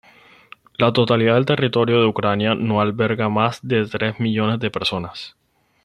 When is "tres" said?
3.85-4.19